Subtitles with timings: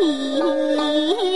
[0.00, 1.29] 你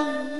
[0.00, 0.39] Thank you.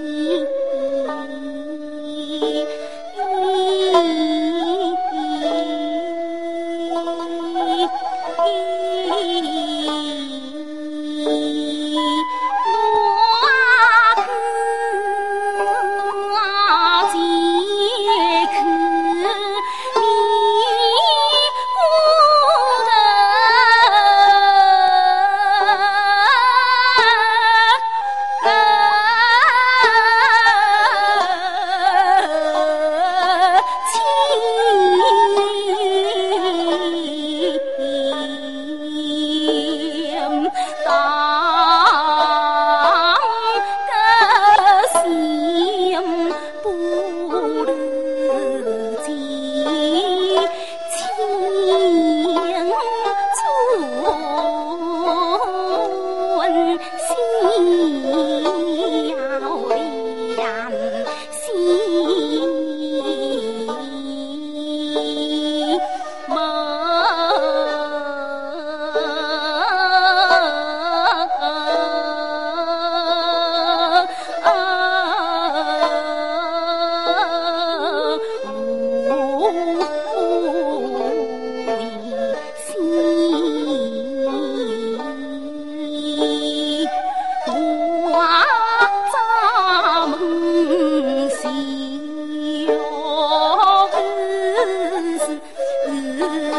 [96.50, 96.56] 自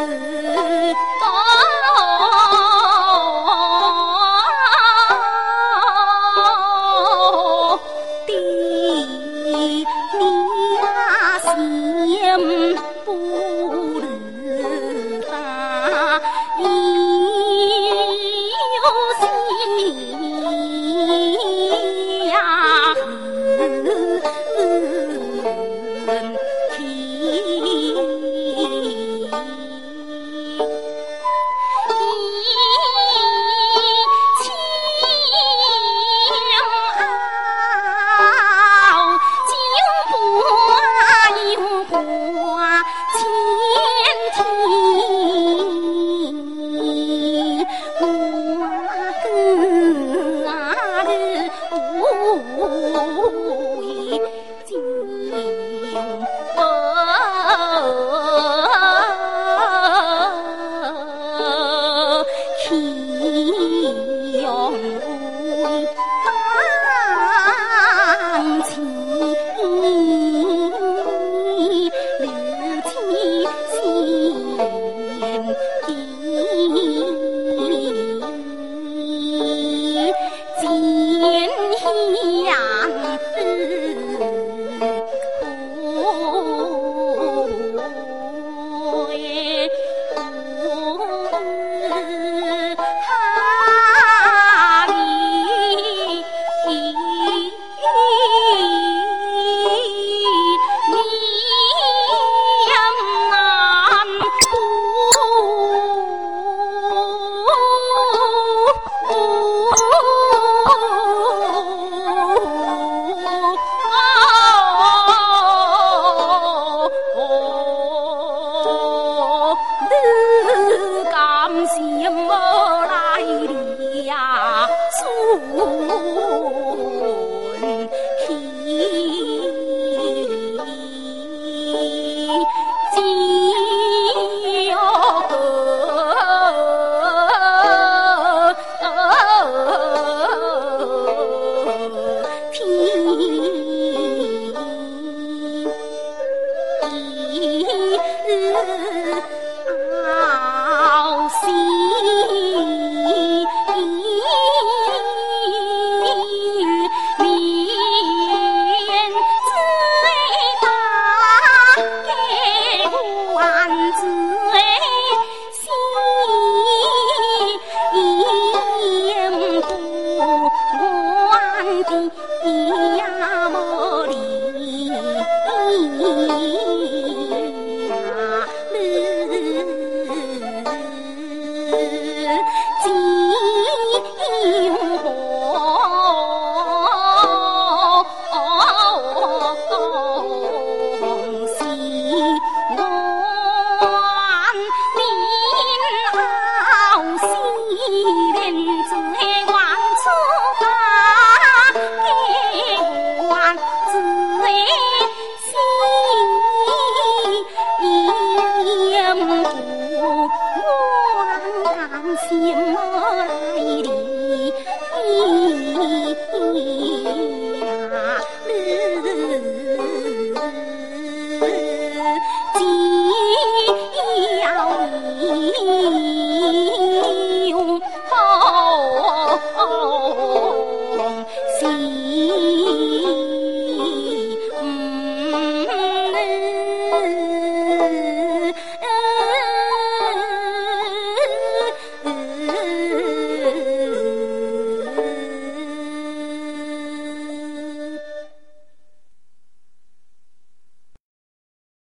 [1.19, 1.23] 当
[8.25, 8.29] 的
[9.45, 9.85] 你
[11.43, 11.45] 心
[13.03, 13.07] 不
[13.99, 14.03] 如
[15.29, 15.31] 他
[18.75, 18.87] 有